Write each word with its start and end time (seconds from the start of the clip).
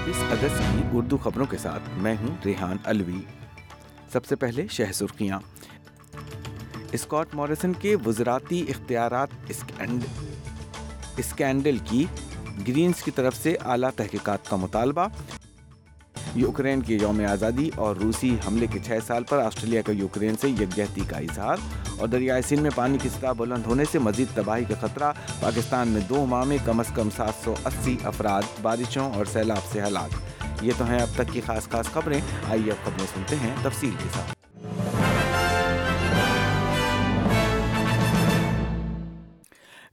چوبیس 0.00 0.22
اگست 0.30 0.58
کی 0.58 0.82
اردو 0.92 1.16
خبروں 1.16 1.46
کے 1.46 1.56
ساتھ 1.56 1.88
میں 1.96 2.14
ہوں 2.20 2.36
ریحان 2.44 2.76
الوی 2.84 3.20
سب 4.12 4.24
سے 4.24 4.36
پہلے 4.36 4.66
شہ 4.70 4.92
سرخیاں۔ 4.94 5.38
اسکاٹ 6.92 7.34
موریسن 7.34 7.72
کے 7.72 7.96
وزراتی 8.06 8.64
اختیارات 8.68 9.52
اسکینڈل 11.16 11.78
کی 11.84 12.04
گرینز 12.68 13.02
کی 13.02 13.10
طرف 13.10 13.36
سے 13.36 13.56
اعلیٰ 13.64 13.90
تحقیقات 13.96 14.50
کا 14.50 14.56
مطالبہ۔ 14.56 15.06
یوکرین 16.34 16.82
کی 16.82 16.98
یوم 17.00 17.20
آزادی 17.30 17.70
اور 17.76 17.96
روسی 17.96 18.36
حملے 18.46 18.66
کے 18.66 18.78
چھ 18.86 18.98
سال 19.06 19.24
پر 19.24 19.38
آسٹریلیا 19.38 19.82
کا 19.82 19.92
یوکرین 19.92 20.34
سے 20.40 20.48
یکجہتی 20.48 21.00
کا 21.00 21.18
اظہار 21.18 21.56
اور 21.98 22.08
دریائے 22.08 22.42
سندھ 22.42 22.60
میں 22.60 22.70
پانی 22.74 22.98
کی 23.02 23.08
سطح 23.08 23.32
بلند 23.36 23.66
ہونے 23.66 23.84
سے 23.92 23.98
مزید 23.98 24.28
تباہی 24.34 24.64
کا 24.64 24.86
خطرہ، 24.86 25.12
پاکستان 25.40 25.88
میں 25.88 26.00
دو 26.08 26.26
ماہ 26.26 26.44
میں 26.44 26.56
کم 26.64 26.80
از 26.80 26.86
کم 26.94 27.08
سات 27.16 27.44
سو 27.44 27.54
اسی 27.64 27.96
افراد 28.04 28.42
بارشوں 28.62 29.12
اور 29.12 29.24
سیلاب 29.24 29.72
سے 29.72 29.82
ہلاک۔ 29.82 30.42
یہ 30.62 30.72
تو 30.78 30.84
ہیں 30.84 30.98
اب 30.98 31.08
تک 31.14 31.32
کی 31.32 31.40
خاص 31.46 31.68
خاص 31.68 31.86
خبریں۔ 31.86 32.20
آئیے 32.50 32.72
اب 32.72 32.84
خبریں 32.84 33.06
سنتے 33.14 33.36
ہیں 33.36 33.54
تفصیل 33.62 33.90
کے 33.90 34.08
ساتھ۔ 34.14 34.39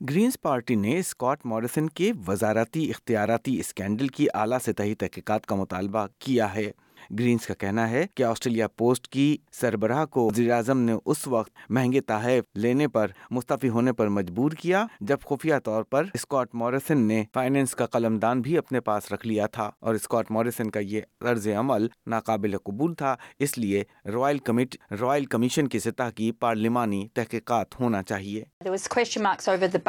گرینز 0.01 0.37
پارٹی 0.41 0.75
نے 0.75 0.99
اسکاٹ 0.99 1.45
موریسن 1.45 1.89
کے 1.89 2.11
وزارتی 2.27 2.89
اختیاراتی 2.89 3.59
اسکینڈل 3.59 4.07
کی 4.07 4.27
اعلیٰ 4.33 4.57
سطحی 4.59 4.95
تحقیقات 4.95 5.45
کا 5.45 5.55
مطالبہ 5.55 6.07
کیا 6.19 6.55
ہے۔ 6.55 6.71
گرینز 7.19 7.45
کا 7.47 7.53
کہنا 7.53 7.89
ہے 7.89 8.05
کہ 8.15 8.23
آسٹریلیا 8.23 8.67
پوسٹ 8.67 9.07
کی 9.07 9.37
سربراہ 9.51 10.05
کو 10.05 10.25
وزیر 10.25 10.51
اعظم 10.51 10.79
نے 10.79 10.93
اس 11.05 11.27
وقت 11.27 11.51
مہنگے 11.69 12.01
تحائف 12.01 12.43
لینے 12.55 12.87
پر 12.87 13.11
مستعفی 13.31 13.69
ہونے 13.69 13.93
پر 13.93 14.07
مجبور 14.07 14.51
کیا 14.51 14.85
جب 15.01 15.17
خفیہ 15.29 15.55
طور 15.63 15.83
پر 15.83 16.05
اسکاٹ 16.13 16.55
موریسن 16.55 16.97
نے 16.97 17.23
فائنینس 17.33 17.75
کا 17.75 17.85
قلم 17.85 18.17
دان 18.17 18.41
بھی 18.41 18.57
اپنے 18.57 18.79
پاس 18.79 19.11
رکھ 19.11 19.27
لیا 19.27 19.47
تھا 19.47 19.69
اور 19.79 19.95
اسکاٹ 19.95 20.31
موریسن 20.31 20.69
کا 20.69 20.79
یہ 20.79 21.01
طرز 21.19 21.47
عمل 21.47 21.87
ناقابل 22.05 22.57
قبول 22.57 22.93
تھا 22.93 23.15
اس 23.39 23.57
لیے 23.57 23.83
رائل 24.05 24.37
کمیٹ 24.37 24.75
رائل 25.01 25.25
کمیشن 25.25 25.67
کی 25.67 25.79
سطح 25.79 26.09
کی 26.15 26.31
پارلیمانی 26.31 27.07
تحقیقات 27.13 27.79
ہونا 27.79 28.03
چاہیے۔ 28.03 28.43
There 28.63 28.75
was 28.75 28.87
question 28.95 29.23
marks 29.23 29.47
over 29.47 29.67
the 29.67 29.81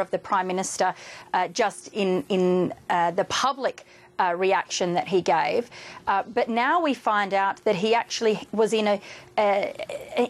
of 0.00 0.10
the 0.10 0.18
Prime 0.18 0.46
Minister 0.46 0.94
uh, 1.34 1.48
just 1.48 1.88
in, 1.92 2.24
in 2.28 2.72
uh, 2.90 3.10
the 3.10 3.24
public 3.24 3.84
uh, 4.18 4.34
reaction 4.36 4.94
that 4.94 5.08
he 5.08 5.20
gave. 5.22 5.70
Uh, 6.06 6.22
but 6.34 6.48
now 6.48 6.80
we 6.80 6.94
find 6.94 7.34
out 7.34 7.62
that 7.64 7.76
he 7.76 7.94
actually 7.94 8.38
was 8.52 8.72
in 8.72 8.86
a 8.86 9.00
uh, 9.38 9.66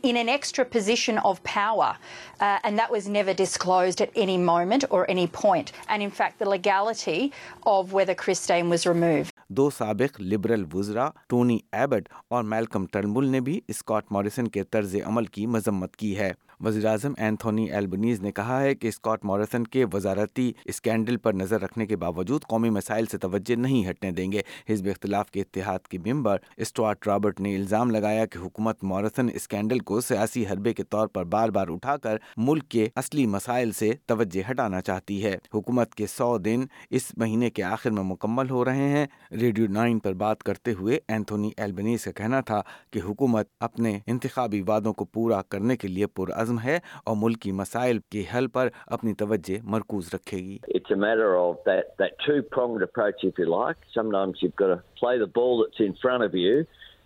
in 0.03 0.17
an 0.17 0.29
extra 0.29 0.65
position 0.65 1.19
of 1.19 1.43
power, 1.45 1.97
uh, 2.41 2.59
and 2.65 2.79
that 2.79 2.91
was 2.91 3.09
never 3.09 3.33
disclosed 3.33 4.01
at 4.01 4.11
any 4.17 4.37
moment 4.37 4.85
or 4.91 5.09
any 5.09 5.27
point. 5.27 5.73
And 5.89 6.03
in 6.03 6.11
fact, 6.11 6.39
the 6.39 6.49
legality 6.49 7.33
of 7.67 7.93
whether 7.93 8.15
Christine 8.15 8.69
was 8.69 8.87
removed. 8.87 9.33
دو 9.57 9.69
سابق 9.71 10.21
liberal 10.21 10.65
وزراء 10.73 11.11
Tony 11.29 11.59
Abbott 11.73 12.09
اور 12.31 12.45
Malcolm 12.45 12.87
Turnbull 12.93 13.29
نے 13.31 13.41
بھی 13.41 13.61
Scott 13.69 14.13
Morrison 14.13 14.49
کے 14.49 14.63
طرز 14.63 14.97
عمل 15.07 15.27
کی 15.37 15.47
مذمت 15.47 15.97
کی 15.97 16.17
ہے 16.19 16.33
وزیر 16.61 16.85
اعظم 16.85 17.13
اینتھونی 17.17 17.71
ایلبنیز 17.71 18.21
نے 18.21 18.33
کہا 18.33 18.63
ہے 18.63 18.75
کہ 18.75 18.89
اسکاٹ 18.89 19.25
موریسن 19.25 19.65
کے 19.65 19.85
وزارتی 19.93 20.53
اسکینڈل 20.65 21.17
پر 21.17 21.35
نظر 21.35 21.63
رکھنے 21.63 21.87
کے 21.87 21.97
باوجود 21.97 22.43
قومی 22.43 22.71
مسائل 22.71 23.07
سے 23.07 23.19
توجہ 23.19 23.57
نہیں 23.57 23.91
ہٹنے 23.91 24.11
دیں 24.11 24.33
گے۔ 24.33 24.43
حزب 24.71 24.87
اختلاف 24.87 25.31
کے 25.31 25.41
اتحاد 25.41 25.79
کے 25.79 25.99
ممبر 25.99 26.37
اسٹواٹ 26.57 27.07
رابرٹ 27.07 27.41
نے 27.41 27.57
الزام 27.57 27.91
لگایا 27.91 28.27
کہ 28.27 28.39
حکومت 28.39 28.85
موریسن 28.85 29.27
اسکینڈل 29.35 29.79
کو 29.79 30.01
سیاسی 30.01 30.47
حربے 30.47 30.75
کے 30.75 30.83
طور 30.83 31.09
پر 31.09 31.25
بار 31.25 31.49
بار 31.49 31.69
اٹھا 31.69 31.97
کر 31.97 32.17
ملک 32.37 32.69
کے 32.69 32.89
اصلی 32.97 33.27
مسائل 33.27 33.73
سے 33.73 33.93
توجہ 34.07 34.51
ہٹانا 34.51 34.81
چاہتی 34.81 35.25
ہے۔ 35.25 35.37
حکومت 35.55 35.95
کے 35.95 36.07
سو 36.07 36.39
دن 36.39 36.65
اس 36.91 37.13
مہینے 37.17 37.51
کے 37.51 37.63
آخر 37.63 37.91
میں 37.91 38.03
مکمل 38.03 38.51
ہو 38.51 38.65
رہے 38.65 38.89
ہیں۔ 38.89 39.07
ریڈیو 39.31 39.67
نائن 39.69 39.99
پر 39.99 40.13
بات 40.13 40.43
کرتے 40.43 40.73
ہوئے 40.73 40.99
اینتھونی 41.09 41.51
ایلبنیز 41.57 42.05
کا 42.05 42.11
کہنا 42.11 42.41
تھا 42.41 42.63
کہ 42.91 43.01
حکومت 43.05 43.47
اپنے 43.61 43.99
انتخابی 44.07 44.63
وعدوں 44.69 44.93
کو 44.93 45.05
پورا 45.05 45.43
کرنے 45.43 45.77
کے 45.77 45.89
لیے 45.89 46.07
عزم 46.47 46.59
ہے 46.65 46.79
اور 47.05 47.17
ملکی 47.19 47.53
مسائل 47.53 47.99
کے 47.99 48.25
حل 48.35 48.47
پر 48.47 48.69
اپنی 48.87 49.15
توجہ 49.15 49.59
مرکوز 49.63 50.09
رکھے 50.15 50.39
گی۔ 50.39 50.59
It's 50.75 50.91
a 50.91 50.99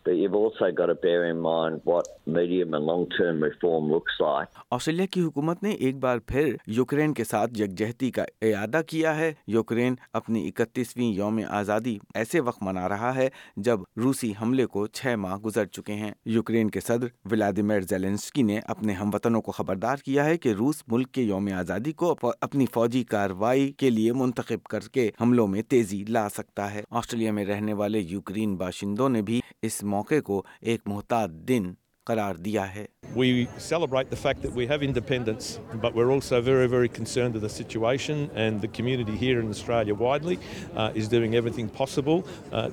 but 0.04 0.16
you've 0.16 0.34
also 0.34 0.70
got 0.72 0.86
to 0.86 0.94
bear 0.94 1.24
in 1.30 1.40
mind 1.40 1.80
what 1.84 2.08
medium 2.26 2.74
and 2.74 2.84
long-term 2.84 3.42
reform 3.42 3.88
looks 3.90 4.20
like. 4.20 4.46
Australia 4.70 5.06
کی 5.06 5.20
حکومت 5.20 5.62
نے 5.62 5.70
ایک 5.70 5.96
بار 5.96 6.18
پھر 6.18 6.56
یوکرین 6.66 7.14
کے 7.14 7.24
ساتھ 7.24 7.60
یکجہتی 7.60 8.10
کا 8.10 8.24
اعادہ 8.42 8.80
کیا 8.86 9.18
ہے۔ 9.18 9.32
یوکرین 9.46 9.94
اپنی 10.12 10.48
اکتیسویں 10.48 11.06
یوم 11.06 11.40
آزادی 11.48 11.98
ایسے 12.14 12.40
وقت 12.40 12.62
منا 12.62 12.88
رہا 12.88 13.14
ہے 13.14 13.28
جب 13.56 13.80
روسی 13.96 14.32
حملے 14.42 14.66
کو 14.66 14.86
چھ 14.86 15.14
ماہ 15.18 15.36
گزر 15.36 15.64
چکے 15.64 15.92
ہیں۔ 15.92 16.12
یوکرین 16.24 16.70
کے 16.70 16.80
صدر 16.80 17.06
ولادیمیر 17.30 17.80
زیلنسکی 17.80 18.42
نے 18.42 18.60
اپنے 18.64 18.92
ہم 18.92 19.10
وطنوں 19.14 19.42
کو 19.42 19.52
خبردار 19.52 19.96
کیا 19.96 20.24
ہے 20.24 20.38
کہ 20.38 20.48
روس 20.48 20.82
ملک 20.88 21.12
کے 21.12 21.22
یوم 21.22 21.48
آزادی 21.56 21.92
کو 21.92 22.14
اپنی 22.40 22.66
فوجی 22.74 23.04
کارروائی 23.04 23.72
کے 23.72 23.90
لیے 23.90 24.12
منتخب 24.12 24.66
کر 24.66 24.80
کے 24.80 25.10
حملوں 25.20 25.46
میں 25.46 25.62
تیزی 25.62 26.04
لا 26.08 26.28
سکتا 26.28 26.74
ہے۔ 26.74 26.82
آسٹریلیا 26.90 27.32
میں 27.32 27.44
رہنے 27.44 27.72
والے 27.72 27.98
یوکرین 27.98 28.56
باشندوں 28.56 29.08
نے 29.08 29.22
بھی 29.22 29.40
اس 29.62 29.82
موقع 29.82 29.99
موقع 30.00 30.20
کو 30.24 30.42
ایک 30.60 30.80
محتاط 30.86 31.30
دن 31.48 31.72
قرار 32.06 32.34
دیا 32.34 32.74
ہے۔ 32.74 32.84
We 33.16 33.44
celebrate 33.58 34.10
the 34.10 34.16
fact 34.22 34.42
that 34.42 34.52
we 34.54 34.68
have 34.68 34.78
independence 34.82 35.58
but 35.80 35.96
we 35.96 36.02
are 36.02 36.10
also 36.12 36.36
very 36.44 36.66
very 36.70 36.88
concerned 36.88 37.36
with 37.36 37.42
the 37.42 37.48
situation 37.48 38.24
and 38.34 38.62
the 38.62 38.68
community 38.76 39.16
here 39.20 39.38
in 39.38 39.48
Australia 39.48 39.94
widely 39.98 40.36
is 40.74 41.10
doing 41.10 41.34
everything 41.50 41.68
possible 41.76 42.20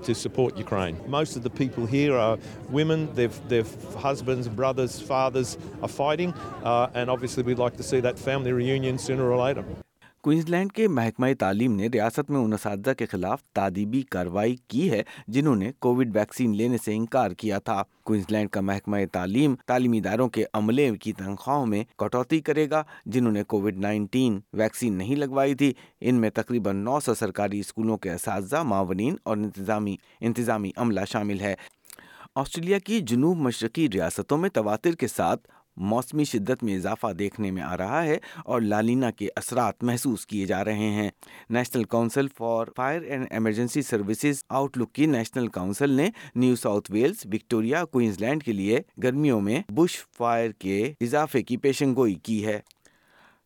to 0.06 0.14
support 0.14 0.60
Ukraine 0.60 0.96
most 1.08 1.38
of 1.38 1.44
the 1.44 1.50
people 1.58 1.86
here 1.92 2.12
are 2.20 2.38
women 2.74 3.06
their 3.18 3.30
their 3.50 3.64
husbands 4.06 4.48
brothers 4.56 5.02
fathers 5.08 5.58
are 5.82 5.88
fighting 5.88 6.32
and 6.64 7.09
obviously 7.09 7.44
we 7.44 7.56
like 7.56 7.78
to 7.78 7.84
see 7.84 8.02
that 8.02 8.20
family 8.20 8.54
reunion 8.54 8.98
sooner 8.98 9.22
or 9.22 9.38
later 9.38 9.87
Queensland 10.50 10.72
کے 10.72 10.88
محکمہ 10.88 11.28
تعلیم 11.39 11.75
نے 11.75 11.88
ریاست 11.88 12.31
میں 12.31 12.39
ان 12.39 12.53
اساتذہ 12.53 12.94
کے 12.94 13.05
خلاف 13.05 13.44
تعدیبی 13.44 14.01
کارروائی 14.01 14.55
کی 14.67 14.91
ہے، 14.91 15.03
جنہوں 15.28 15.55
نے 15.55 15.72
کووڈ 15.79 16.16
ویکسین 16.16 16.55
لینے 16.55 16.78
سے 16.85 16.95
انکار 16.95 17.31
کیا 17.31 17.59
تھا۔ 17.59 17.83
کوئنز 18.03 18.25
لینڈ 18.29 18.50
کا 18.50 18.61
محکمہ 18.61 18.97
تعلیم 19.11 19.55
تعلیمی 19.66 19.97
اداروں 19.97 20.29
کے 20.29 20.44
عملے 20.53 20.91
کی 21.01 21.13
تنخواہوں 21.13 21.66
میں 21.66 21.83
کٹوتی 21.97 22.41
کرے 22.41 22.69
گا، 22.69 22.83
جنہوں 23.05 23.31
نے 23.31 23.44
کووڈ 23.44 23.78
نائنٹین 23.78 24.39
ویکسین 24.53 24.94
نہیں 24.94 25.16
لگوائی 25.16 25.55
تھی۔ 25.55 25.73
ان 26.01 26.16
میں 26.16 26.29
تقریباً 26.29 26.75
نو 26.75 26.99
سو 26.99 27.13
سرکاری 27.13 27.59
اسکولوں 27.59 27.97
کے 27.97 28.11
اساتذہ، 28.11 28.63
معاونین 28.63 29.16
اور 29.23 29.38
انتظامی 29.38 29.95
انتظامی 30.22 30.72
عملہ 30.75 31.01
شامل 31.07 31.39
ہے۔ 31.39 31.55
آسٹریلیا 32.35 32.79
کی 32.79 32.99
جنوب 32.99 33.38
مشرقی 33.38 33.88
ریاستوں 33.94 34.38
میں 34.38 34.49
تواتر 34.49 34.91
کے 34.91 35.07
ساتھ 35.07 35.47
موسمی 35.78 36.24
شدت 36.24 36.64
میں 36.64 36.76
اضافہ 36.76 37.14
دیکھنے 37.14 37.52
میں 37.52 37.62
آ 37.62 37.78
رہا 37.78 38.04
ہے 38.04 38.18
اور 38.46 38.62
لالینا 38.62 39.12
کے 39.12 39.28
اثرات 39.36 39.84
محسوس 39.84 40.26
کیے 40.26 40.46
جا 40.46 40.66
رہے 40.66 40.90
ہیں۔ 40.90 41.10
National 41.50 41.84
council 41.84 42.28
for 42.38 42.66
fire 42.76 43.02
and 43.02 43.28
emergency 43.32 43.82
services 43.82 44.44
outlook 44.78 44.94
کی 44.94 45.06
نیشنل 45.06 45.48
کونسل 45.48 45.90
نے 45.90 46.10
New 46.36 46.56
South 46.56 46.92
Wales 46.92 47.18
Victoria 47.26 47.86
Queensland 48.20 48.44
کے 48.44 48.54
لیے 48.54 48.80
گرمیوں 49.04 49.42
میں 49.42 49.62
بش 49.70 50.06
فائر 50.18 50.52
کے 50.52 50.94
اضافے 51.02 51.44
کی 51.44 51.58
پیشن 51.58 51.96
گوئی 51.96 52.16
کی 52.16 52.46
ہے۔ 52.46 52.59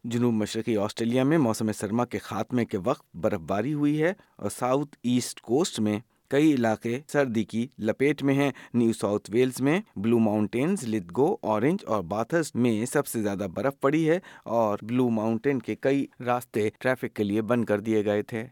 جنوب 0.03 0.34
مشرقی 0.34 0.78
آسٹریلیا 0.78 1.24
میں 1.24 1.38
موسم 1.38 1.72
سرما 1.72 2.06
کے 2.06 2.18
خاتمے 2.18 2.66
کے 2.66 2.78
وقت 2.78 3.16
برف 3.16 3.40
باری 3.40 3.74
ہوئی 3.74 4.03
ہے 4.03 4.13
اور 4.36 4.50
ساؤتھ 4.50 4.96
ایسٹ 5.03 5.42
کوسٹ 5.42 5.80
میں 5.80 6.00
کئی 6.31 6.53
علاقے 6.53 7.00
سردی 7.08 7.44
کی 7.44 7.68
لپیٹ 7.80 8.24
میں 8.24 8.34
ہیں۔ 8.34 8.52
نیو 8.74 8.94
ساؤتھ 8.94 9.31
ویلز 9.33 9.62
میں 9.62 9.81
بلو 9.95 10.19
ماؤنٹینز، 10.19 10.83
لدگو، 10.83 11.38
اورنج 11.42 11.80
اور 11.88 12.04
باتھس 12.04 12.56
میں 12.56 12.86
سب 12.86 13.07
سے 13.07 13.22
زیادہ 13.22 13.48
برف 13.54 13.80
پڑی 13.80 14.10
ہے 14.10 14.19
اور 14.45 14.78
بلو 14.81 15.10
ماؤنٹین 15.10 15.60
کے 15.60 15.75
کئی 15.75 16.06
راستے 16.25 16.69
ٹریفک 16.80 17.16
کے 17.16 17.24
لیے 17.24 17.42
بند 17.42 17.66
کر 17.66 17.80
دیے 17.80 18.06
گئے 18.06 18.22
تھے۔ 18.22 18.44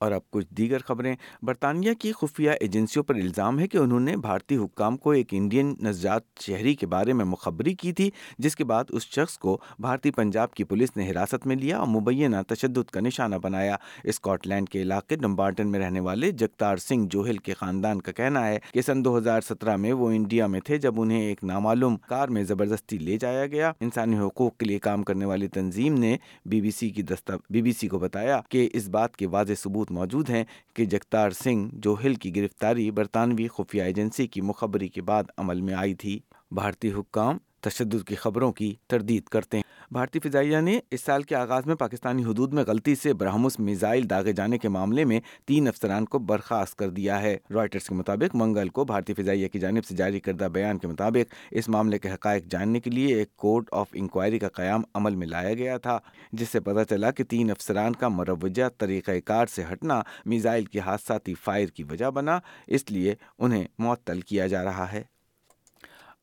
اور 0.00 0.12
اب 0.12 0.20
کچھ 0.30 0.46
دیگر 0.50 0.78
خبریں۔ 0.78 1.14
برطانیہ 1.42 1.92
کی 1.94 2.12
خفیہ 2.12 2.50
ایجنسیوں 2.50 3.02
پر 3.04 3.14
الزام 3.14 3.58
ہے 3.58 3.66
کہ 3.68 3.76
انہوں 3.76 4.00
نے 4.00 4.16
بھارتی 4.16 4.56
حکام 4.56 4.96
کو 4.96 5.10
ایک 5.10 5.28
انڈین 5.30 5.74
نژاد 5.82 6.20
شہری 6.40 6.74
کے 6.74 6.86
بارے 6.86 7.12
میں 7.12 7.24
مخبری 7.24 7.74
کی 7.74 7.92
تھی، 7.92 8.10
جس 8.38 8.56
کے 8.56 8.64
بعد 8.64 8.84
اس 8.88 9.02
شخص 9.02 9.38
کو 9.38 9.58
بھارتی 9.78 10.10
پنجاب 10.10 10.54
کی 10.54 10.64
پولیس 10.64 10.96
نے 10.96 11.10
حراست 11.10 11.46
میں 11.46 11.56
لیا 11.56 11.78
اور 11.78 11.86
مبینہ 11.86 12.36
تشدد 12.46 12.90
کا 12.90 13.00
نشانہ 13.00 13.36
بنایا۔ 13.42 13.76
اسکاٹ 14.04 14.46
لینڈ 14.46 14.68
کے 14.68 14.82
علاقے 14.82 15.16
ڈمبارٹن 15.16 15.68
میں 15.68 15.80
رہنے 15.80 16.00
والے 16.00 16.30
جگتار 16.30 16.76
سنگھ 16.76 17.06
جوہل 17.10 17.36
کے 17.36 17.54
خاندان 17.54 18.00
کا 18.00 18.12
کہنا 18.12 18.46
ہے 18.46 18.58
کہ 18.72 18.82
سن 18.82 19.04
دو 19.04 19.16
ہزار 19.18 19.40
سترہ 19.40 19.76
میں 19.76 19.92
وہ 19.92 20.10
انڈیا 20.10 20.46
میں 20.46 20.60
تھے، 20.60 20.78
جب 20.78 21.00
انہیں 21.00 21.22
ایک 21.22 21.44
نامعلوم 21.44 21.96
کار 21.96 22.28
میں 22.28 22.42
زبردستی 22.42 22.98
لے 22.98 23.18
جایا 23.18 23.46
گیا۔ 23.46 23.72
انسانی 23.80 24.18
حقوق 24.18 24.56
کے 24.56 24.66
لیے 24.66 24.78
کام 24.78 25.02
کرنے 25.02 25.24
والی 25.24 25.48
تنظیم 25.48 25.94
نے 25.94 26.16
بی 26.46 26.60
بی 26.60 26.70
سی 26.70 26.90
کی 26.90 27.02
بی 27.50 27.62
بی 27.62 27.72
سی 27.72 27.88
کو 27.88 27.98
بتایا 27.98 28.40
کہ 28.48 28.68
اس 28.72 28.88
بات 28.88 29.16
کے 29.16 29.26
واضح 29.26 29.52
ثبوت 29.58 29.89
موجود 29.90 30.30
ہیں 30.30 30.44
کہ 30.74 30.84
جگتار 30.84 31.30
سنگھ 31.30 31.68
جوہل 31.72 32.14
کی 32.14 32.36
گرفتاری 32.36 32.90
برطانوی 32.90 33.48
خفیہ 33.48 33.82
ایجنسی 33.82 34.26
کی 34.26 34.40
مخبری 34.40 34.88
کے 34.88 35.02
بعد 35.02 35.24
عمل 35.36 35.60
میں 35.60 35.74
آئی 35.74 35.94
تھی، 35.94 36.18
بھارتی 36.50 36.92
حکام 36.92 37.38
تشدد 37.60 38.08
کی 38.08 38.14
خبروں 38.14 38.52
کی 38.52 38.74
تردید 38.86 39.22
کرتے 39.22 39.56
ہیں۔ 39.56 39.69
بھارتی 39.92 40.18
فضائیہ 40.20 40.58
نے 40.58 40.80
اس 40.90 41.00
سال 41.00 41.22
کے 41.22 41.34
آغاز 41.34 41.66
میں 41.66 41.74
پاکستانی 41.74 42.24
حدود 42.24 42.52
میں 42.52 42.64
غلطی 42.66 42.94
سے 42.94 43.12
برہمس 43.12 43.58
میزائل 43.60 44.10
داغے 44.10 44.32
جانے 44.32 44.58
کے 44.58 44.68
معاملے 44.68 45.04
میں 45.04 45.20
تین 45.44 45.68
افسران 45.68 46.04
کو 46.04 46.18
برخاست 46.18 46.76
کر 46.76 46.90
دیا 46.90 47.22
ہے۔ 47.22 47.36
رائٹرز 47.54 47.88
کے 47.88 47.94
مطابق، 47.94 48.34
منگل 48.34 48.68
کو 48.68 48.84
بھارتی 48.84 49.14
فضائیہ 49.14 49.48
کی 49.48 49.58
جانب 49.58 49.84
سے 49.84 49.94
جاری 49.94 50.20
کردہ 50.20 50.44
بیان 50.44 50.78
کے 50.78 50.88
مطابق 50.88 51.34
اس 51.50 51.68
معاملے 51.68 51.98
کے 51.98 52.12
حقائق 52.12 52.44
جاننے 52.44 52.80
کے 52.80 52.90
لیے 52.90 53.16
ایک 53.16 53.36
کورٹ 53.36 53.68
آف 53.72 53.86
انکوائری 53.92 54.38
کا 54.38 54.48
قیام 54.48 54.82
عمل 54.94 55.14
میں 55.14 55.26
لایا 55.26 55.54
گیا 55.54 55.78
تھا، 55.78 55.98
جس 56.32 56.48
سے 56.48 56.60
پتہ 56.60 56.84
چلا 56.90 57.10
کہ 57.10 57.24
تین 57.24 57.50
افسران 57.50 57.92
کا 57.92 58.08
مروجہ 58.08 58.68
طریقہ 58.78 59.20
کار 59.24 59.46
سے 59.46 59.62
ہٹنا 59.72 60.02
میزائل 60.24 60.64
کی 60.64 60.80
حادثاتی 60.80 61.34
فائر 61.34 61.68
کی 61.68 61.82
وجہ 61.82 62.10
بنا، 62.10 62.38
اس 62.66 62.90
لیے 62.90 63.14
انہیں 63.38 63.64
معطل 63.78 64.20
کیا 64.20 64.46
جا 64.46 64.64
رہا 64.64 64.92
ہے۔ 64.92 65.02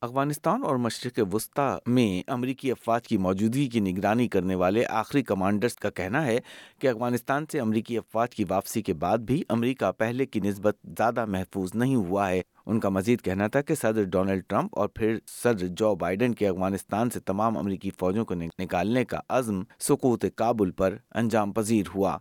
افغانستان 0.02 0.62
اور 0.64 0.76
مشرق 0.76 1.20
وسطی 1.32 1.90
میں 1.90 2.30
امریکی 2.30 2.70
افواج 2.70 3.08
کی 3.08 3.16
موجودگی 3.16 3.66
کی 3.66 3.80
نگرانی 3.80 4.28
کرنے 4.28 4.54
والے 4.54 4.86
آخری 4.86 5.22
کمانڈرز 5.22 5.76
کا 5.76 5.90
کہنا 5.90 6.26
ہے 6.26 6.38
کہ 6.78 6.86
افغانستان 6.86 7.44
سے 7.52 7.60
امریکی 7.60 7.98
افواج 7.98 8.30
کی 8.30 8.44
واپسی 8.48 8.82
کے 8.82 8.94
بعد 8.94 9.18
بھی 9.18 9.42
امریکہ 9.48 9.92
پہلے 9.92 10.26
کی 10.26 10.40
نسبت 10.40 10.76
زیادہ 10.84 11.24
محفوظ 11.24 11.70
نہیں 11.74 11.96
ہوا 11.96 12.30
ہے۔ 12.30 12.42
ان 12.66 12.80
کا 12.80 12.88
مزید 12.88 13.20
کہنا 13.20 13.46
تھا 13.46 13.60
کہ 13.60 13.74
صدر 13.74 14.02
ڈونلڈ 14.02 14.42
ٹرمپ 14.48 14.78
اور 14.78 14.88
پھر 14.88 15.18
صدر 15.26 15.66
جو 15.66 15.94
بائیڈن 15.94 16.34
کے 16.34 16.48
افغانستان 16.48 17.10
سے 17.10 17.20
تمام 17.20 17.58
امریکی 17.58 17.90
فوجوں 17.98 18.24
کو 18.24 18.34
نکالنے 18.34 19.04
کا 19.04 19.20
عزم 19.28 19.62
سکوت 19.80 20.24
کابل 20.36 20.70
پر 20.70 20.96
انجام 21.14 21.52
پذیر 21.52 21.84
ہوا۔ 21.94 22.18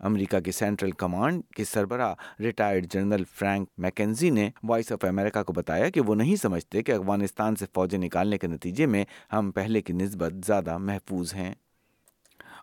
امریکہ 0.00 0.40
کے 0.40 0.52
سینٹرل 0.52 0.90
کمانڈ 0.90 1.42
کے 1.56 1.64
سربراہ 1.64 2.14
ریٹائرڈ 2.40 2.86
جنرل 2.90 3.24
فرینک 3.24 3.68
میکنزی 3.78 4.30
نے 4.30 4.50
وائس 4.62 4.92
آف 4.92 5.04
امریکہ 5.04 5.42
کو 5.42 5.52
بتایا 5.52 5.88
کہ 5.88 6.00
وہ 6.00 6.14
نہیں 6.14 6.36
سمجھتے 6.36 6.82
کہ 6.82 6.92
افغانستان 6.92 7.56
سے 7.56 7.66
فوجیں 7.74 7.98
نکالنے 7.98 8.38
کے 8.38 8.46
نتیجے 8.46 8.86
میں 8.86 9.04
ہم 9.32 9.50
پہلے 9.50 9.80
کی 9.80 9.92
نسبت 9.92 10.32
زیادہ 10.46 10.78
محفوظ 10.78 11.34
ہیں۔ 11.34 11.54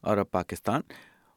اور 0.01 0.18
اب 0.18 0.31
پاکستان 0.31 0.81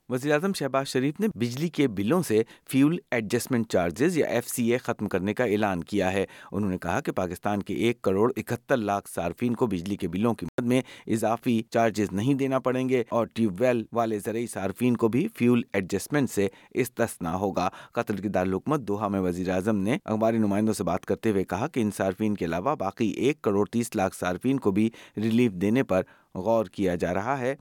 وزیر 0.08 0.32
اعظم 0.32 0.52
شہباز 0.52 0.86
شریف 0.86 1.20
نے 1.20 1.26
بجلی 1.34 1.68
کے 1.68 1.88
بلوں 1.88 2.22
سے 2.22 2.42
فیول 2.70 2.98
ایڈجسٹمنٹ 3.10 3.68
چارجز 3.68 4.18
یا 4.18 4.26
ایف 4.26 4.48
سی 4.48 4.72
اے 4.72 4.78
ختم 4.78 5.08
کرنے 5.08 5.34
کا 5.34 5.44
اعلان 5.44 5.84
کیا 5.84 6.12
ہے۔ 6.12 6.24
انہوں 6.52 6.70
نے 6.70 6.78
کہا 6.78 7.00
کہ 7.00 7.12
پاکستان 7.12 7.62
کے 7.62 7.74
ایک 7.74 8.02
کروڑ 8.02 8.32
اکہتر 8.36 8.76
لاکھ 8.76 9.10
صارفین 9.14 9.54
کو 9.54 9.66
بجلی 9.66 9.96
کے 9.96 10.08
بلوں 10.08 10.34
کی 10.34 10.46
مد 10.46 10.66
میں 10.66 10.82
اضافی 11.06 11.62
چارجز 11.70 12.12
نہیں 12.12 12.34
دینا 12.34 12.58
پڑیں 12.58 12.88
گے 12.88 13.02
اور 13.08 13.26
ٹیوب 13.26 13.60
ویل 13.60 13.84
والے 13.92 14.18
زرعی 14.18 14.46
صارفین 14.46 14.96
کو 14.96 15.08
بھی 15.08 15.28
فیول 15.38 15.62
ایڈجسٹمنٹ 15.72 16.30
سے 16.30 16.48
استثنا 16.70 17.36
ہوگا۔ 17.36 17.68
قتل 17.92 18.16
کی 18.16 18.28
دارالحکومت 18.28 18.80
دوحہ 18.80 19.08
میں 19.08 19.20
وزیر 19.20 19.48
اعظم 19.48 19.76
نے 19.76 19.98
اخباری 20.04 20.38
نمائندوں 20.38 20.74
سے 20.74 20.84
بات 20.84 21.06
کرتے 21.06 21.30
ہوئے 21.30 21.44
کہا 21.44 21.66
کہ 21.66 21.80
ان 21.80 21.90
صارفین 21.96 22.34
کے 22.34 22.44
علاوہ 22.44 22.74
باقی 22.74 23.06
ایک 23.06 23.42
کروڑ 23.42 23.68
تیس 23.68 23.96
لاکھ 23.96 24.16
صارفین 24.16 24.60
کو 24.60 24.70
بھی 24.70 24.90
ریلیف 25.16 25.52
دینے 25.52 25.82
پر 25.82 26.02
غور 26.34 26.64
کیا 26.64 26.94
جا 26.94 27.14
رہا 27.14 27.38
ہے۔ 27.38 27.54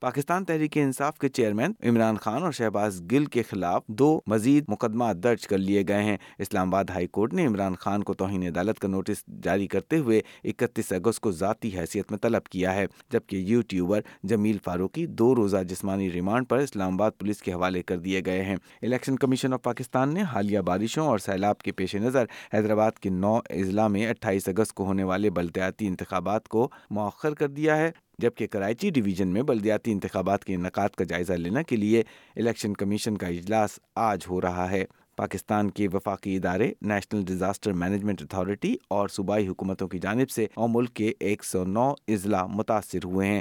پاکستان 0.00 0.44
تحریک 0.44 0.76
انصاف 0.76 1.18
کے 1.18 1.28
چیئرمین 1.28 1.72
عمران 1.82 2.16
خان 2.16 2.42
اور 2.42 2.52
شہباز 2.52 3.02
گل 3.12 3.24
کے 3.24 3.42
خلاف 3.42 3.86
دو 3.86 4.20
مزید 4.26 4.64
مقدمات 4.68 5.16
درج 5.16 5.46
کر 5.46 5.58
لیے 5.58 5.84
گئے 5.88 6.02
ہیں۔ 6.02 6.16
اسلام 6.38 6.68
آباد 6.68 6.84
ہائی 6.90 7.06
کورٹ 7.06 7.34
نے 7.34 7.46
عمران 7.46 7.74
خان 7.74 8.02
کو 8.02 8.14
توہین 8.14 8.42
عدالت 8.42 8.78
کا 8.78 8.88
نوٹس 8.88 9.24
جاری 9.42 9.66
کرتے 9.66 9.98
ہوئے 9.98 10.20
اکتیس 10.44 10.92
اگست 10.92 11.20
کو 11.20 11.30
ذاتی 11.30 11.78
حیثیت 11.78 12.10
میں 12.10 12.18
طلب 12.18 12.44
کیا 12.44 12.74
ہے، 12.74 12.86
جبکہ 13.12 13.36
یوٹیوبر 13.36 14.00
جمیل 14.22 14.58
فاروقی 14.64 15.06
دو 15.06 15.34
روزہ 15.34 15.62
جسمانی 15.68 16.12
ریمانڈ 16.12 16.48
پر 16.48 16.58
اسلام 16.58 16.94
آباد 16.94 17.10
پولیس 17.18 17.42
کے 17.42 17.52
حوالے 17.52 17.82
کر 17.82 17.98
دیے 17.98 18.22
گئے 18.26 18.42
ہیں۔ 18.42 18.56
الیکشن 18.82 19.16
کمیشن 19.16 19.52
آف 19.52 19.62
پاکستان 19.62 20.14
نے 20.14 20.22
حالیہ 20.22 20.60
بارشوں 20.60 21.06
اور 21.06 21.18
سیلاب 21.18 21.58
کے 21.58 21.72
پیش 21.72 21.94
نظر 21.94 22.24
حیدرآباد 22.54 22.92
کے 22.92 23.10
نو 23.10 23.36
اضلاع 23.50 23.88
میں 23.88 24.06
اٹھائیس 24.06 24.48
اگست 24.48 24.74
کو 24.74 24.84
ہونے 24.84 25.04
والے 25.04 25.30
بلدیاتی 25.30 25.86
انتخابات 25.86 26.48
کو 26.48 26.68
مؤخر 26.90 27.34
کر 27.34 27.48
دیا 27.48 27.76
ہے۔ 27.76 27.90
جبکہ 28.20 28.46
کراچی 28.46 28.90
ڈویژن 28.90 29.28
میں 29.28 29.42
بلدیاتی 29.42 29.92
انتخابات 29.92 30.44
کے 30.44 30.54
انعقاد 30.54 30.88
کا 30.88 31.04
جائزہ 31.04 31.32
لینے 31.32 31.64
کے 31.64 31.76
لیے 31.76 32.02
الیکشن 32.36 32.74
کمیشن 32.74 33.16
کا 33.16 33.26
اجلاس 33.26 33.78
آج 33.94 34.24
ہو 34.30 34.40
رہا 34.40 34.70
ہے۔ 34.70 34.84
پاکستان 35.16 35.70
کے 35.70 35.88
وفاقی 35.92 36.36
ادارے، 36.36 36.72
نیشنل 36.82 37.22
ڈیزاسٹر 37.24 37.72
مینجمنٹ 37.72 38.22
اتھارٹی 38.22 38.76
اور 38.88 39.08
صوبائی 39.08 39.48
حکومتوں 39.48 39.88
کی 39.88 39.98
جانب 39.98 40.30
سے 40.30 40.46
اور 40.54 40.68
ملک 40.68 40.94
کے 40.94 41.12
ایک 41.20 41.44
سو 41.44 41.64
نو 41.64 41.92
اضلاع 42.08 42.46
متاثر 42.46 43.04
ہوئے 43.04 43.28
ہیں۔ 43.28 43.40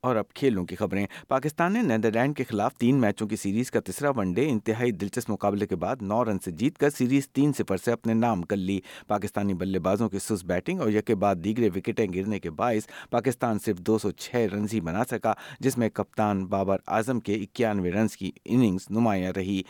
اور 0.00 0.16
اب 0.16 0.28
کھیلوں 0.34 0.64
کی 0.64 0.76
خبریں۔ 0.76 1.06
پاکستان 1.28 1.72
نے 1.72 1.82
نیدرلینڈ 1.82 2.36
کے 2.36 2.44
خلاف 2.44 2.74
تین 2.74 3.00
میچوں 3.00 3.26
کی 3.26 3.36
سیریز 3.36 3.70
کا 3.70 3.80
تیسرا 3.80 4.10
ون 4.16 4.32
ڈے 4.32 4.48
انتہائی 4.48 4.90
دلچسپ 4.90 5.30
مقابلے 5.30 5.66
کے 5.66 5.76
بعد 5.76 5.96
نو 6.00 6.24
رن 6.24 6.38
سے 6.38 6.50
جیت 6.50 6.78
کر 6.78 6.90
سیریز 6.90 7.30
تین 7.30 7.52
سفر 7.52 7.76
سے 7.76 7.92
اپنے 7.92 8.14
نام 8.14 8.42
کر 8.42 8.56
لی۔ 8.56 8.80
پاکستانی 9.06 9.54
بلے 9.54 9.78
بازوں 9.78 10.08
کی 10.08 10.18
سس 10.18 10.44
بیٹنگ 10.44 10.80
اور 10.80 10.90
یکے 10.90 11.14
بعد 11.14 11.36
دیگرے 11.44 11.68
وکٹیں 11.76 12.06
گرنے 12.14 12.40
کے 12.40 12.50
باعث 12.50 12.88
پاکستان 13.10 13.58
صرف 13.58 13.78
دو 13.78 13.98
سو 13.98 14.10
چھ 14.10 14.46
رنز 14.52 14.74
ہی 14.74 14.80
بنا 14.80 15.02
سکا، 15.10 15.32
جس 15.60 15.78
میں 15.78 15.88
کپتان 15.88 16.46
بابر 16.46 16.76
اعظم 16.86 17.20
کے 17.20 17.34
اکیانوے 17.34 17.92
رنز 17.92 18.16
کی 18.16 18.30
اننگز 18.44 18.86
نمایاں 18.90 19.32
رہی۔ 19.36 19.62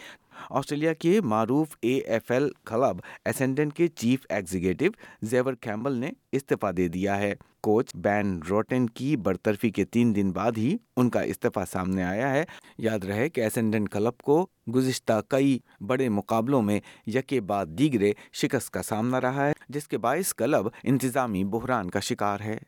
آسٹریلیا 0.50 0.92
کے 0.92 1.20
معروف 1.20 1.66
A 1.80 1.98
F 1.98 2.30
L 2.30 2.50
club 2.66 2.96
Essendon 3.24 3.70
کے 3.70 3.88
چیف 3.88 4.26
ایگزیکٹو 4.28 4.84
زیور 5.22 5.54
کیمبل 5.54 5.92
نے 5.92 6.10
استعفی 6.32 6.72
دے 6.72 6.88
دیا 6.88 7.18
ہے۔ 7.18 7.34
کوچ 7.60 7.90
بین 7.94 8.40
روٹن 8.50 8.86
کی 8.86 9.16
برطرفی 9.16 9.70
کے 9.70 9.84
تین 9.84 10.16
دن 10.16 10.30
بعد 10.30 10.52
ہی 10.56 10.76
ان 10.96 11.10
کا 11.10 11.20
استعفی 11.20 11.60
سامنے 11.70 12.02
آیا 12.02 12.32
ہے۔ 12.32 12.44
یاد 12.78 12.98
رہے 12.98 13.28
کہ 13.28 13.40
ایسنڈن 13.40 13.88
کلب 13.88 14.18
کو 14.18 14.46
گزشتہ 14.74 15.20
کئی 15.28 15.58
بڑے 15.80 16.08
مقابلوں 16.08 16.62
میں 16.62 16.80
یکے 17.06 17.40
بعد 17.40 17.66
دیگرے 17.66 18.12
شکست 18.32 18.70
کا 18.70 18.82
سامنا 18.82 19.20
رہا 19.20 19.46
ہے، 19.46 19.52
جس 19.68 19.88
کے 19.88 19.98
باعث 19.98 20.34
کلب 20.34 20.68
انتظامی 20.82 21.44
بحران 21.44 21.90
کا 21.90 22.00
شکار 22.00 22.40
ہے۔ 22.40 22.58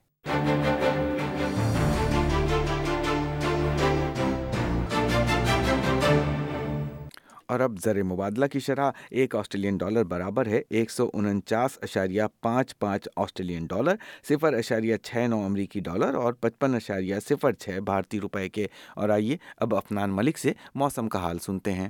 اور 7.53 7.61
اب 7.61 7.79
زر 7.85 8.03
مبادلہ 8.03 8.47
کی 8.47 8.59
شرح 8.59 8.91
ایک 9.11 9.37
آسٹریلین 9.37 9.77
ڈالر 9.77 10.05
برابر 10.05 10.47
ہے 10.47 10.63
ایک 10.71 10.91
سو 10.91 11.11
انچاس 11.15 11.79
اشاریہ 11.83 12.23
پانچ 12.41 12.79
پانچ 12.79 13.09
آسٹریلین 13.17 13.67
ڈالر، 13.67 13.95
صفر 14.29 14.53
اشاریہ 14.53 14.97
چھ 14.97 15.27
نو 15.29 15.45
امریکی 15.45 15.81
ڈالر 15.81 16.15
اور 16.15 16.33
پچپن 16.33 16.75
اشاریہ 16.75 17.15
صفر 17.29 17.53
چھ 17.53 17.79
بھارتی 17.85 18.21
روپے 18.21 18.49
کے۔ 18.49 18.67
اور 18.97 19.09
آئیے 19.09 19.37
اب 19.57 19.75
افنان 19.75 20.11
ملک 20.11 20.39
سے 20.39 20.53
موسم 20.75 21.09
کا 21.09 21.19
حال 21.19 21.39
سنتے 21.39 21.73
ہیں۔ 21.73 21.89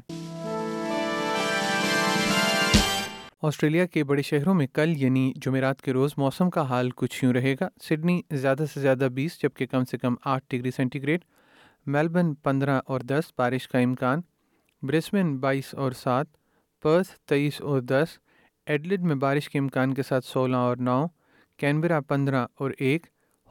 آسٹریلیا 3.43 3.87
کے 3.87 4.04
بڑے 4.04 4.23
شہروں 4.23 4.54
میں 4.54 4.66
کل 4.73 4.92
یعنی 4.97 5.33
جمعرات 5.37 5.83
کے 5.83 5.92
روز 5.92 6.11
موسم 6.16 6.50
کا 6.50 6.62
حال 6.62 6.90
کچھ 6.90 7.25
یوں 7.25 7.33
رہے 7.33 7.54
گا۔ 7.61 7.69
سڈنی 7.83 8.23
زیادہ 8.31 8.64
سے 8.75 8.81
زیادہ 8.81 9.09
بیس، 9.14 9.42
جبکہ 9.42 9.66
کم 9.66 9.85
سے 9.85 9.99
کم 9.99 10.14
آٹھ 10.25 10.45
ڈگری 10.50 10.71
سینٹی 10.71 11.02
گریڈ۔ 11.02 11.21
میلبرن 11.87 12.35
پندرہ 12.35 12.81
اور 12.87 13.00
دس، 13.00 13.33
بارش 13.38 13.69
کا 13.69 13.78
امکان۔ 13.78 14.21
برسبن 14.83 15.37
بائیس 15.37 15.75
اور 15.75 15.93
سات، 15.93 16.27
پرتھ 16.83 17.09
تیئیس 17.29 17.61
اور 17.61 17.81
دس، 17.81 18.19
ایڈلڈ 18.67 19.03
میں 19.03 19.15
بارش 19.15 19.49
کے 19.49 19.59
امکان 19.59 19.95
کے 19.95 20.03
ساتھ 20.03 20.25
سولہ 20.25 20.57
اور 20.57 20.77
نو، 20.77 21.07
کینبرا 21.59 22.01
پندرہ 22.01 22.47
اور 22.55 22.71
ایک، 22.79 23.07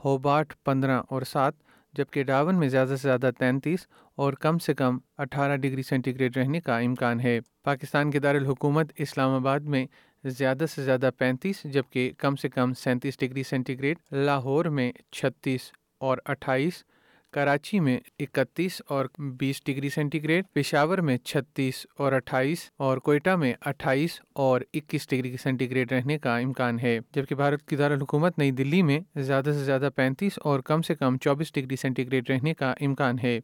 ہوبارٹ 0.06 0.54
پندرہ 0.64 1.02
اور 1.10 1.22
سات، 1.22 1.54
جبکہ 1.94 2.24
ڈاون 2.24 2.56
میں 2.56 2.70
زیادہ 2.70 2.88
سے 2.88 2.96
زیادہ 2.96 3.30
تینتیس 3.40 3.88
اور 4.16 4.34
کم 4.34 4.58
سے 4.58 4.74
کم 4.74 4.98
اٹھارہ 5.18 5.56
ڈگری 5.56 5.84
سینٹی 5.84 6.16
گریڈ 6.16 6.38
رہنے 6.38 6.62
کا 6.62 6.78
امکان 6.80 7.20
ہے۔ 7.20 7.40
پاکستان 7.64 8.12
کے 8.12 8.20
دارالحکومت 8.20 8.92
اسلام 8.98 9.32
آباد 9.32 9.60
میں 9.60 9.86
زیادہ 10.24 10.66
سے 10.76 10.84
زیادہ 10.84 11.10
پینتیس، 11.18 11.64
جبکہ 11.64 12.12
کم 12.18 12.36
سے 12.36 12.50
کم 12.50 12.74
سینتیس 12.74 13.20
ڈگری 13.20 13.44
سینٹی 13.44 13.80
گریڈ 13.80 13.98
لاہور 14.12 14.66
میں 14.66 14.92
چھتیس 15.12 15.72
اور 16.00 16.18
اٹھائیس 16.26 16.84
کراچی 17.32 17.80
میں 17.80 18.00
اکتیس 18.20 18.82
اور 18.88 19.06
بیس 19.18 19.62
ڈگری 19.66 19.90
سینٹی 19.90 20.24
گریڈ 20.24 20.46
پشاور 20.54 20.98
میں 20.98 21.18
چھتیس 21.18 21.86
اور 21.98 22.12
اٹھائیس 22.12 22.70
اور 22.78 22.98
کوئٹہ 22.98 23.36
میں 23.36 23.54
اٹھائیس 23.66 24.20
اور 24.34 24.62
اکیس 24.74 25.10
ڈگری 25.10 25.38
سینٹی 25.38 25.70
گریڈ 25.70 25.92
رہنے 25.92 26.18
کا 26.18 26.38
امکان 26.38 26.80
ہے، 26.80 27.00
جبکہ 27.16 27.36
بھارت 27.36 27.68
کی 27.68 27.76
دارالحکومت 27.76 28.40
نئی 28.40 28.52
دلی 28.52 28.82
میں 28.82 29.00
زیادہ 29.16 29.52
سے 29.54 29.64
زیادہ 29.64 29.90
پینتیس 29.96 30.40
اور 30.44 30.60
کم 30.60 30.82
سے 30.82 30.96
کم 30.96 31.18
چوبیس 31.18 31.54
ڈگری 31.54 31.76
سینٹی 31.76 32.08
گریڈ 32.08 32.30
رہنے 32.30 32.54
کا 32.54 32.74
امکان 32.82 33.16
ہے۔ 33.24 33.40